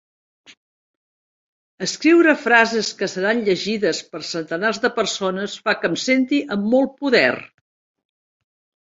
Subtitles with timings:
[1.87, 6.97] Escriure frases que seran llegides per centenars de persones fa que em senti amb molt
[7.03, 7.31] poder!